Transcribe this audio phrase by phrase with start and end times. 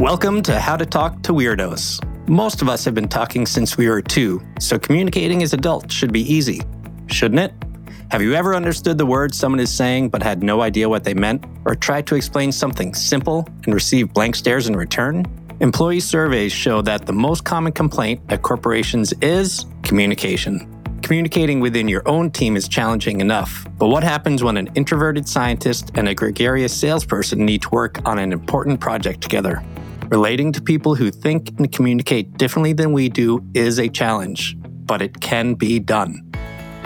[0.00, 2.00] Welcome to How to Talk to Weirdos.
[2.26, 6.10] Most of us have been talking since we were two, so communicating as adults should
[6.10, 6.62] be easy,
[7.08, 7.52] shouldn't it?
[8.10, 11.12] Have you ever understood the words someone is saying but had no idea what they
[11.12, 15.26] meant, or tried to explain something simple and received blank stares in return?
[15.60, 20.66] Employee surveys show that the most common complaint at corporations is communication.
[21.02, 25.90] Communicating within your own team is challenging enough, but what happens when an introverted scientist
[25.94, 29.62] and a gregarious salesperson need to work on an important project together?
[30.10, 35.00] Relating to people who think and communicate differently than we do is a challenge, but
[35.00, 36.28] it can be done.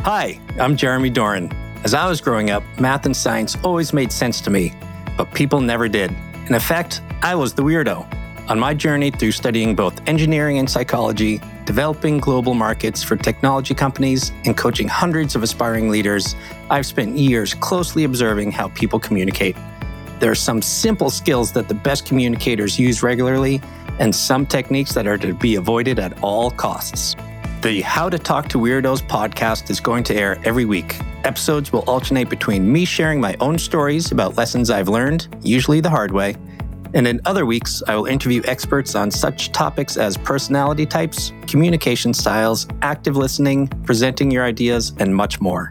[0.00, 1.50] Hi, I'm Jeremy Doran.
[1.84, 4.74] As I was growing up, math and science always made sense to me,
[5.16, 6.14] but people never did.
[6.48, 8.06] In effect, I was the weirdo.
[8.50, 14.32] On my journey through studying both engineering and psychology, developing global markets for technology companies,
[14.44, 16.36] and coaching hundreds of aspiring leaders,
[16.68, 19.56] I've spent years closely observing how people communicate.
[20.24, 23.60] There are some simple skills that the best communicators use regularly,
[23.98, 27.14] and some techniques that are to be avoided at all costs.
[27.60, 30.96] The How to Talk to Weirdos podcast is going to air every week.
[31.24, 35.90] Episodes will alternate between me sharing my own stories about lessons I've learned, usually the
[35.90, 36.36] hard way,
[36.94, 42.14] and in other weeks, I will interview experts on such topics as personality types, communication
[42.14, 45.70] styles, active listening, presenting your ideas, and much more.